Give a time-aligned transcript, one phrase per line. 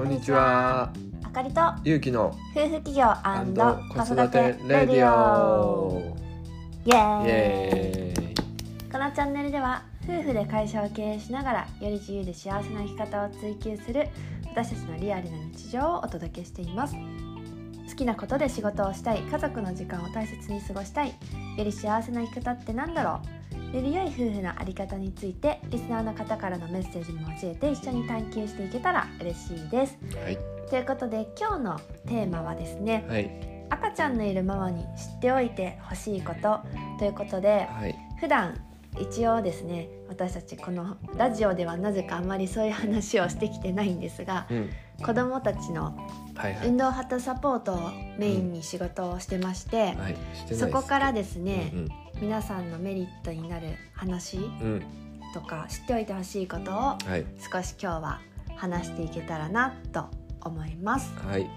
[0.00, 0.90] こんにちは。
[1.22, 6.16] あかりとゆうきの夫婦企業子育てレディオオ。
[6.86, 8.34] イーイエーイ。
[8.90, 14.08] このチャンネルでは夫婦で会社を経営しながらより自由で幸せな生き方を追求する
[14.46, 21.14] 私たちのリアルな日常をお届けしています好きなことで仕事をしたい家族の時間を大切に過ごしたいよ
[21.62, 23.39] り幸せな生き方ってなんだろう
[23.72, 29.96] より良い夫婦のあり方についてリスナーの方からのメッセージも交えて一緒に探求していけたら嬉しいです。
[30.16, 30.38] はい。
[30.68, 33.30] ということで今日のテーマはですねはい。
[33.70, 36.60] 赤ちゃんのいるママに知っておいてほしいこと
[36.98, 37.94] ということではい。
[38.18, 38.60] 普段
[38.98, 44.70] 一応ですね私たちこのラジオではなぜかあんまりそういう話をしてきてないんですがうん。
[45.00, 45.96] 子どもたちの
[46.64, 50.16] 運動旗サポートをメインに仕事をしてまして、はい。
[50.34, 51.88] してないそこからですね、うん
[52.20, 54.44] 皆さんのメリットになる話うん。
[54.44, 54.82] うん
[55.32, 57.24] とか知っておいてほしいことをはい。
[57.38, 58.20] 少し今日は
[58.56, 60.06] 話していけたらなと
[60.42, 61.12] 思います。
[61.26, 61.48] はい。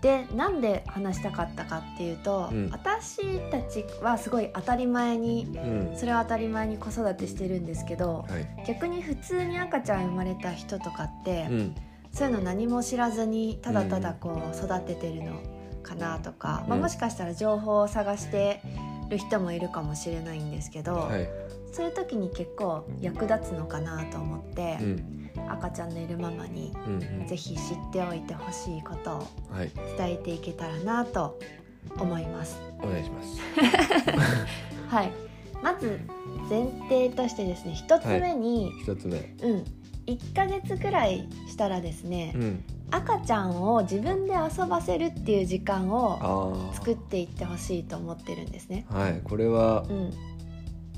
[0.00, 2.70] でなんで話したかったかっていうと、うん。
[2.70, 5.96] 私たちはすごい当たり前にうん。
[5.96, 8.64] それは当たり前に子育てしてるんですけどはい。
[8.66, 11.74] 逆に普通に赤ちゃん生まれた人とかって、うん。
[12.12, 15.42] そういうの何も知らずにただただこう育ててるの
[15.82, 18.62] かなとか、まあ、うんもしかしたら情報を探して
[19.08, 21.28] る人もいるかもしれないんですけど、はい。
[21.72, 25.30] そういう時に結構役立つのかなと思ってう、ん。
[25.48, 27.26] 赤ちゃんのいるママにうんうん。
[27.26, 29.70] ぜひ知っておいてほしいことをはい。
[29.96, 31.38] 伝えていけたらなと
[31.98, 32.60] 思います。
[32.82, 33.40] お願いします。
[34.88, 35.10] はい、
[35.62, 36.00] まず
[36.48, 39.18] 前提としてですね一つ目に、一つ目。
[39.42, 39.64] うん。
[40.06, 48.86] 1ヶ月くらいしたらですね、うん赤ちゃんを自分で遊ばせるっていう時間をあ作っていってほしいと思ってるんですね。
[48.90, 50.12] あはいこれはうん、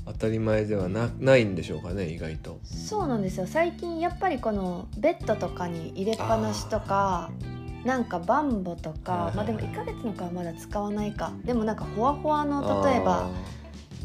[0.05, 2.59] 当たり前ではなないんでしょうかね意外と。
[2.63, 3.47] そうなんですよ。
[3.47, 7.31] 最近やっぱりこのベッドとかに入れっぱなしとか
[7.83, 11.33] なんかバンボとか、まあでも1ヶ月の子はまだ使わないか。
[11.43, 13.29] でもなんかほわほわの例えば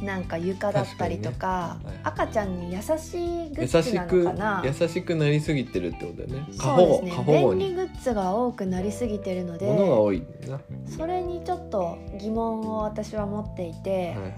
[0.03, 2.01] なんか床だったりとかはい。
[2.05, 4.63] 赤ちゃんに優しいグ優ッズなのかな？
[4.65, 6.47] 優しくなりすぎてるってことだよね。
[6.59, 10.61] 過そう保護ですね便利にグッズが多くなりすぎてるので物が多いな。
[10.97, 14.35] それにちょっと疑問を私は持っていて、はいはい。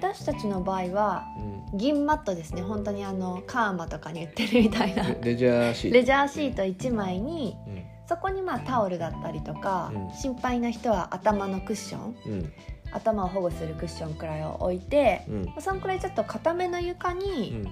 [0.00, 1.24] 私たちの場合は
[1.72, 1.78] うん。
[1.78, 2.62] 銀マットですね。
[2.62, 5.02] 本当にあのカーマとかに売ってるみたいな。
[5.08, 5.94] レレジャーシート。
[5.94, 7.84] レジャーシート1枚にうん。
[8.08, 10.14] そこにまあタオルだったりとか、うん。
[10.14, 12.16] 心配な人は頭のクッション。
[12.26, 12.52] うん
[12.92, 15.54] 頭を保護するクッションくらいを置いて、うん。
[15.60, 17.64] そんくらいちょっと固めの床うに、ん。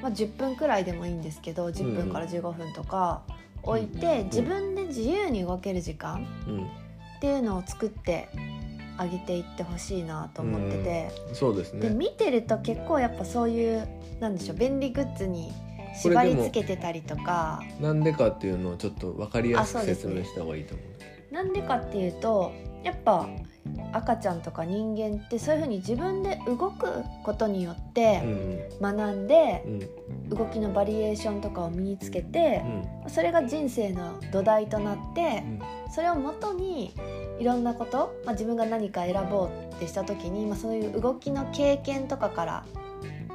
[0.00, 3.22] まあ、10分くらいでもいいんですけど10分から15分とか
[3.62, 6.64] 置いて、自分で自由に動ける時間うん。
[6.64, 8.28] っていうのを作って
[8.96, 11.10] あげていってほしいなと思ってて。
[11.34, 11.88] そうですね。
[11.88, 13.86] で見てると結構やっぱそういう
[14.20, 15.52] なんでしょう便利グッズに
[15.94, 17.62] 縛り付けてたりとか。
[17.80, 21.34] なんでかっていうのをちょっと分かりやすく説明した方がいいと思う。
[21.34, 22.52] なんでかっていうと
[22.82, 23.28] やっぱ
[23.92, 30.28] 赤ちゃんとか人間ってそういうふうに自分で動くことによってうん学んでうん。
[30.30, 32.62] 動きのバリエーションとかを身につけて
[33.04, 33.10] うん。
[33.10, 35.60] それが人生の土台となってうん。
[35.92, 36.94] それをもとに
[37.40, 42.64] いろんなこと、まあ、自分が何か選ぼうってした時に、まあ、そういう動きの経験とかから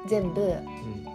[0.07, 1.05] 全部うん。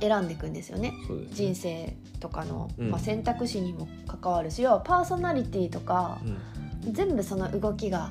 [0.00, 0.90] 選んでいくんですよね。
[0.90, 0.94] ね。
[1.30, 2.90] 人生とかの、うん。
[2.90, 6.92] まあ、選択肢にも関わるし要はパーソナリティとかうん。
[6.92, 8.10] 全部その動きが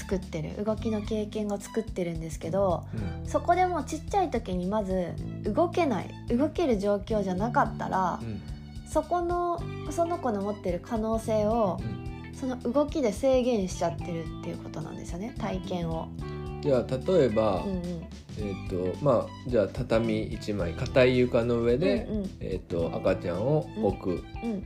[0.00, 2.84] 作ってる動きの経験が作ってるんですけど
[3.22, 3.28] うん。
[3.28, 5.12] そこでもうちっちゃい時にまず
[5.44, 8.40] 動けない動ける状況じゃなかったらうん。
[8.88, 9.60] そこの
[9.90, 12.34] その子の持ってる可能性をうん。
[12.34, 16.08] その動きで制限しちゃってるっていうことなんですよね体験を。
[16.62, 17.80] じゃあ例えばうんうん。
[18.38, 22.30] えっとまあじゃあ畳一枚硬い床の上でうんうん。
[22.40, 24.58] えっと赤ちゃんを置くうん。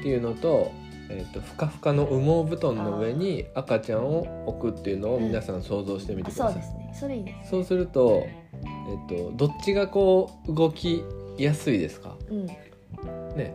[0.00, 0.72] っていうのと
[1.12, 6.52] えっとふかふかの羽毛布団の上に赤ちゃんを置くっていうのを皆さん想像してみあてください。
[6.54, 6.96] そうですね。
[6.98, 7.50] それいいです。
[7.50, 11.02] そうすると、えっと、どっちがこう動き
[11.38, 12.16] やすいですか？
[12.30, 12.46] うん。
[12.46, 13.54] ね。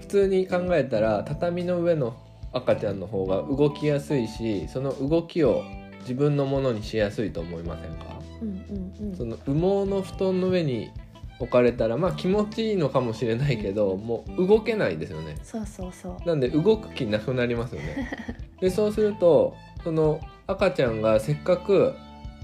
[0.00, 2.16] 普通に考えたら畳の上の
[2.52, 5.64] 赤ちゃんの方が動きやすいしその動きを
[6.00, 8.20] 自分のものにしやすいと思いませんか？
[8.40, 9.16] うんうんうん。
[9.16, 10.90] その羽毛の布団の上に
[11.40, 15.36] 置かれたらまあ気持ちいいのかもしれないけどもう動けないですよね。
[15.42, 16.28] そうそうそう。
[16.28, 18.10] なんで動く気なくなりますよね。
[18.60, 21.94] でそうするとその赤ちゃんがせっかく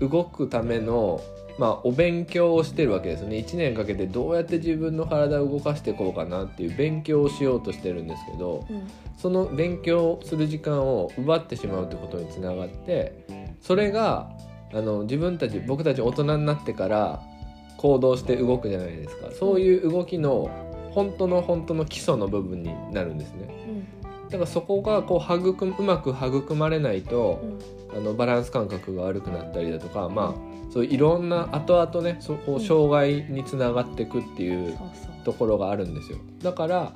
[0.01, 1.21] 動くための
[1.59, 3.37] まあお勉強をしてるわけですよね。
[3.37, 8.83] 1年かけてどうやって自分の体を動かしていこうかなっていう勉強をしようとしてるんですけどうん。
[9.21, 13.27] その勉強する時間を奪ってしまうってことにつながって
[13.61, 14.31] それが
[14.73, 17.23] あの自分たち僕たち大人になってから
[17.81, 19.31] 行動して動くじゃないですか。
[19.33, 20.51] そういう動きの
[20.91, 23.87] 本当の本当の基礎の部分になるんですね。
[24.03, 24.29] うん。
[24.29, 27.59] だからそこがこう育むうまく育まれないとうん。
[27.93, 34.79] あのバランス感覚が悪くなったりだとかまあそういろんな後々ねそこう障害につながっていくっていう。
[35.25, 36.19] ところがあるんですよ。
[36.43, 36.93] だから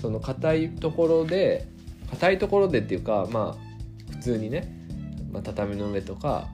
[0.00, 1.66] その硬いところで
[2.10, 4.72] 硬いところでっていうかまあ普通にね、
[5.32, 6.48] まあ、畳の上とか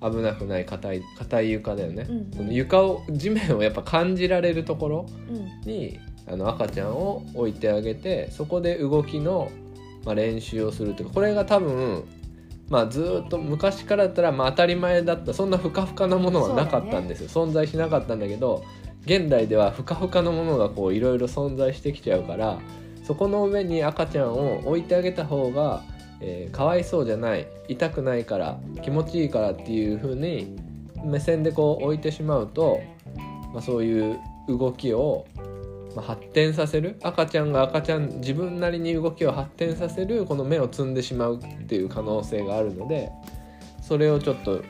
[0.00, 5.70] 危なくない硬い硬い床だよね、うんその床を地面をやっぱ感じられるところうん。
[5.70, 5.98] に
[6.28, 9.50] あの赤ちゃんを置いてあげてそこで動きの、
[10.04, 12.04] まあ、練習をするというかこれが多分
[12.68, 18.64] まあずーっと昔からだったらまあ当たり前だったそんなふかふかなものはなかったんですよ、存在しなかったんだけど
[19.04, 22.58] 現代ではふかふかのものがこういろいろ存在してきちゃうから
[23.04, 25.84] そこの上に赤ちゃんを置いてあげた方が、
[26.20, 30.56] えーかわいそうじゃない痛くないから気持ちいいからっていう風に
[31.04, 32.80] 目線でこう置いてしまうと、
[33.52, 34.18] まあ、そういう
[34.48, 35.26] 動きを、
[35.94, 43.10] まあ、発展させる赤ちゃんが赤ちゃん自分なりに動きを発展させるこの目を積んでしまうっていう可能性があるので
[43.82, 44.64] それをちょっと、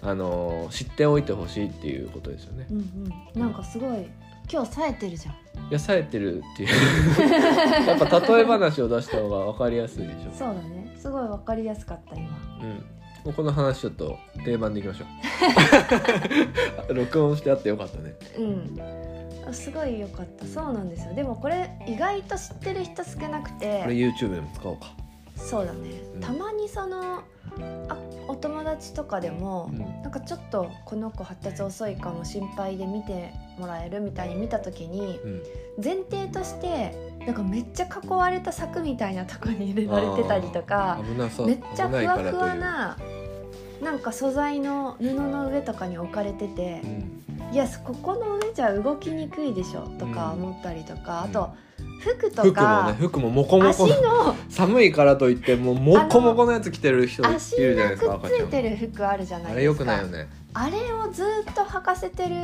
[0.00, 2.66] あの知っておいてほしいっていうことですよね。
[2.70, 2.78] うん
[3.34, 4.06] うんなんかすごい
[4.50, 5.34] 今日冴えてるじゃん。
[5.70, 6.68] いや冴えてるっていう。
[7.88, 10.30] やっぱ例え話を出した方が分かりやすいでしょ。
[10.32, 10.94] そうだね。
[10.98, 12.28] すごいわかりやすかった今。
[12.62, 12.80] うん、も
[13.26, 15.04] うこの話ちょっと定番でいきましょ
[16.90, 16.92] う。
[16.94, 18.14] 録音してあってよかったね。
[18.38, 18.80] うん。
[19.48, 20.46] あすごい良かった。
[20.46, 21.14] そうなんですよ。
[21.14, 24.92] でもこれ意外と知ってる人少なくこれて YouTube でも使おうか、
[25.36, 26.20] そうだね、うん。
[26.20, 27.22] たまにその
[27.88, 27.96] あ
[28.28, 29.78] お友達とかでも、うん。
[29.78, 35.42] なんかちょっとこの子発達遅いかも心配で見てもらえるみたいに見た時にうん、
[35.82, 36.94] 前提として
[37.26, 41.00] なんかめっちゃ囲われた柵みたいなとこに入れられてたりとか
[41.46, 42.96] めっちゃふわふわな
[43.82, 47.54] なんか素材の布の上とかに置かれててう、ん。
[47.54, 51.30] いやここの上じゃ動きにくいでしょとか思ったりとか、うん。
[51.30, 51.54] あと
[52.00, 54.34] 服と服もか、ね服もモコモ足コの。
[54.48, 60.28] 寒いからといってもうモコモコのやつ着てる人いる足じゃないですかがくっついてるる服あるじゃないあれよですかくないよね。
[60.54, 62.34] あれをずっと履かせてる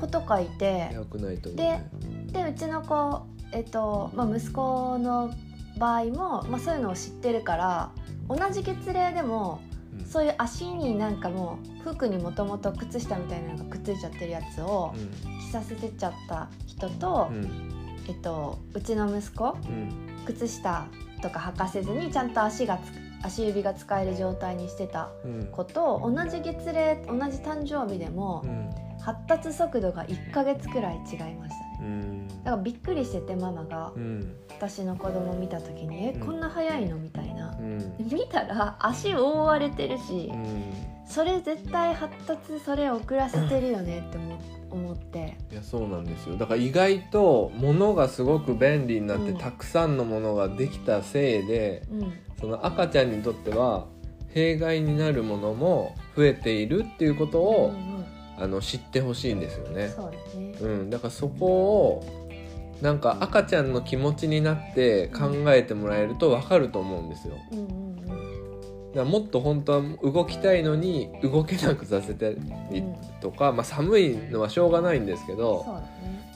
[0.00, 0.90] 子とかいて。
[0.92, 1.88] よくないと思う、ね、
[2.32, 5.32] でうちの子、えっとまあ、息子の
[5.78, 7.90] 場合も、まあ、そういうのを知ってるから
[8.28, 9.60] 同じ月齢でも
[9.98, 10.04] うん。
[10.04, 14.94] そういう足になんかもう服にもともと靴下みたいなのがくっついちゃってるやつを
[15.40, 17.72] 着させてっちゃった人と、うん。
[18.08, 19.88] えっと、うちの息子うん。
[20.26, 20.86] 靴下
[21.22, 22.80] とか履かせずにちゃんと足がつ
[23.24, 25.48] 足指が使える状態にしてたうん。
[25.50, 28.70] 子と同じ月齢同じ誕生日でもうん
[29.06, 31.78] 発達速度が1ヶ月くらい違いましたね。
[31.80, 32.28] うん。
[32.28, 34.34] だからびっくりしててママがうん。
[34.48, 36.26] 私の子供見た時に「えうん。
[36.26, 37.56] こんな早いの?」みたいな。
[37.56, 37.78] うん。
[37.98, 40.64] で見たら足覆われてるしうん。
[41.06, 44.40] それ絶対発達それ遅らせてるよねって思
[44.72, 45.36] 思って。
[45.52, 46.36] いやそうなんですよ。
[46.36, 49.38] だから意外と物がすごく便利になって、うん。
[49.38, 52.12] たくさんのものができたせいでうん。
[52.40, 53.86] その赤ちゃんにとっては
[54.34, 57.95] 弊害になるものも増えているっていうことを、ん
[58.38, 59.88] あの知ってほしいんですよね。
[59.88, 60.52] そうだね。
[60.60, 62.26] うん、だからそこを
[62.82, 67.36] なんか赤ちゃんの気持ちになって考えてもらえると分かると思うんですよ。
[67.52, 68.92] うんうんうん。
[68.94, 72.36] だもっと本当は動きたいのに動けなくさせたり
[73.20, 75.86] とか、まあ、寒いのはしょうがないんですけどそうだね。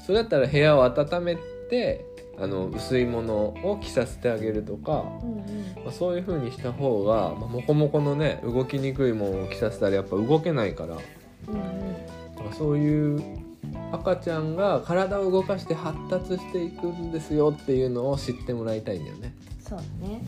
[0.06, 1.36] それだったら部屋を温め
[1.68, 2.06] て
[2.38, 5.84] あの薄いものを着させてあげるとか、うんうん。
[5.84, 10.96] まあ、そういう風にした方が、まあ、モコモコのね動きにくいものを着させたらやっぱ動けないから。
[12.50, 13.40] からそういう
[13.92, 19.34] 赤ちゃんが体を動かして発達していくんですよっていうのを知ってもらいたいんだよね。
[19.60, 20.22] そうだね。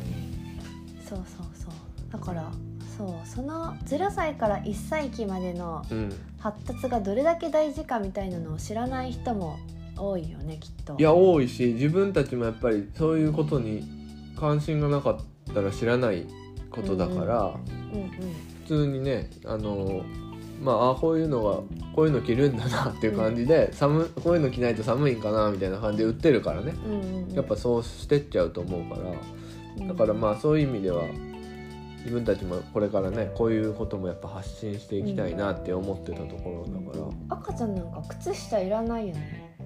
[1.09, 1.73] そうそうそう。
[2.13, 2.51] だから
[2.97, 9.59] そうその0歳から1歳期までのうん、発達がどれだけ大事かみたいなのを知らない人も
[9.97, 10.97] 多いよねきっと。
[10.99, 13.83] いや多いし自分たちもやっぱりそういうことに
[14.39, 16.27] 関心がなかったら知らない
[16.71, 17.55] ことだから、
[17.95, 18.11] うんうん。
[18.63, 20.05] 普通にねあの
[20.63, 21.57] まああこういうのが
[21.95, 26.75] こういうの着るんだなっていう感じで、寒こういうの着ないと寒いんかなみたいな感じで売ってるからね。
[26.87, 27.35] うんうんうん。
[27.35, 29.01] やっぱそうしてっちゃうと思うか
[29.79, 29.87] ら。
[29.87, 31.03] だからまあそういう意味では
[31.99, 36.99] 自分たちもこれからねこういうこともやっぱ発信していきたいなって思ってたところだか
[37.31, 39.57] ら、赤ちゃんなんか靴下いらないよね。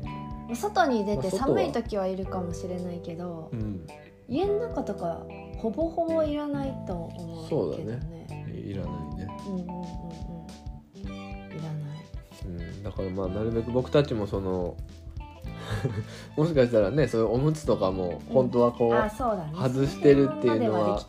[0.49, 3.87] まあ外に出て寒い時はいるかもしれないけど、うん、
[4.29, 5.27] 家の中とか
[5.59, 8.17] ほぼほぼいらないと思うけどそうだね。
[8.55, 9.55] いらないね、うん
[10.01, 10.06] うん
[12.87, 14.77] だからまあなるべく僕たちもその
[16.37, 18.93] もしかしたらねそういうおむつとかも本当はこう、
[19.61, 21.01] 外してるっていうのは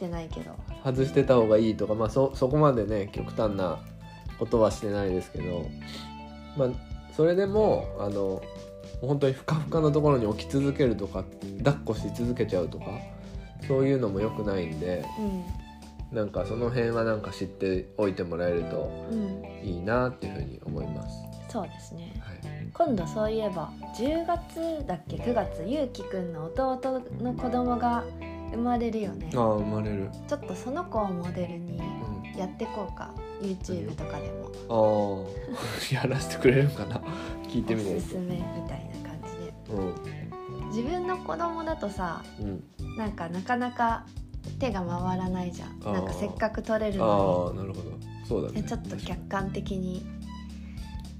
[0.83, 3.77] 外してた方がいいとか、まあ、そそこまでね極端な
[4.39, 5.67] ことはしてないですけど、
[6.57, 6.69] まあ、
[7.15, 8.41] それでもあの
[9.01, 11.23] 本当にふかふかのところに置き続けるとか
[11.59, 12.85] 抱っこし続けちゃうとか
[13.67, 15.66] そういうのも良くないんでうん
[16.11, 19.43] なんかその辺はなんか知っておいてもらえるとうん。
[19.63, 21.17] いいなっていうふうに思います。
[21.49, 22.13] そうですね。
[22.23, 22.39] はい、
[22.73, 25.63] 今度そういえば10月だっけ？9月。
[25.65, 28.03] ゆうきくんの弟の子供が
[28.51, 29.29] 生まれるよね。
[29.31, 30.09] ちああ生まれる。
[30.31, 33.11] ょっとその子をモデルにうん、やってこうか。
[33.41, 34.29] YouTube とかで
[34.69, 35.25] も。
[35.25, 35.27] あ
[35.91, 37.01] あ やらせてくれるかな？
[37.49, 38.15] 聞いてみないとおすす。
[38.17, 38.37] めみ
[38.67, 39.75] たいな感じで。
[39.75, 39.81] う
[40.65, 40.67] ん。
[40.69, 42.63] 自分の子供だとさうん、
[42.97, 44.05] なんかなかなか
[44.59, 45.79] 手が回らないじゃん。
[45.79, 47.97] なんかせっかく撮れるあのあなるほど。
[48.27, 48.63] そうだね。
[48.63, 50.05] ちょっと客観的に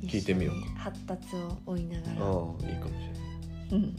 [0.03, 0.77] 聞いてみよう。
[0.77, 3.69] 発達を追いながら、ああいいかもしれない。
[3.71, 3.95] うん、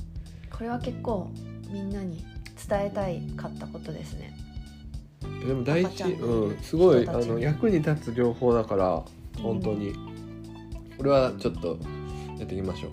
[0.50, 1.30] これは結構
[1.70, 2.24] みんなに
[2.68, 4.36] 伝えたいかったことですね。
[5.46, 9.02] でも大事、うん、すごいあの役に立つ情報だから
[9.42, 9.94] 本当に、
[10.96, 11.78] これはちょっと
[12.38, 12.90] やっていきましょう。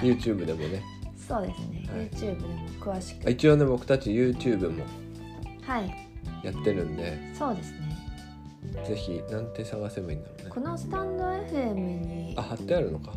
[0.04, 0.82] YouTube でもね。
[1.16, 2.08] そうですね、はい。
[2.08, 3.30] YouTube でも詳しく。
[3.30, 5.07] 一応ね僕たち YouTube もはい
[6.42, 7.18] やってるんで。
[7.34, 7.78] そうですね。
[8.86, 10.50] ぜひなんて探せばいいんだろうね。
[10.50, 12.34] このスタンド FM に。
[12.36, 13.12] あ貼ってあるのか？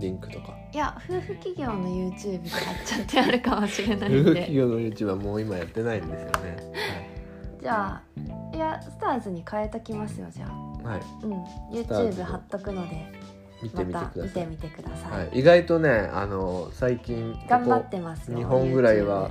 [0.00, 0.54] リンクとか。
[0.72, 4.30] いや夫婦企業の YouTube で貼っちゃってあるかもしれない夫んで。
[4.30, 7.58] 婦企業の YouTube はもう今やってないんですよね。
[7.60, 8.02] じゃ
[8.52, 10.52] あいやスターズに変えときますよじゃあ。
[10.88, 13.30] はい、はい、うん YouTube 貼っとくので。
[13.62, 14.22] 見てみてください。
[14.22, 19.30] 見てみてください、はい、意外とねあの最近頑張ってますよ2本ぐらいは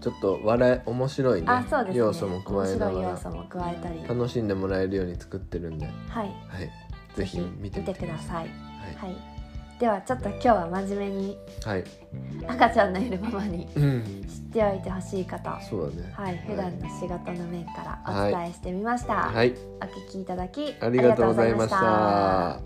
[0.00, 1.46] ちょっと笑い面白いね。
[1.48, 1.98] あそうですね。
[1.98, 4.02] 要素も加えな面白いがら要素も加えたり。
[4.08, 5.94] 楽しんでもらえるように作ってるんで、はい、
[6.48, 6.70] はい。
[7.16, 8.46] ぜひ見てみてください。
[8.46, 8.48] い。
[8.96, 9.16] はい。
[9.78, 11.38] ではちょっと今日は真面目に。
[11.64, 11.90] はい、はい、
[12.48, 16.12] 赤ちゃんのいるママにうん、知っておいてほしいことそうだね。
[16.12, 16.38] はい。
[16.46, 22.60] 普段の仕事の面からお伝えしてみました、はい、お聞きいただきありがとうございました。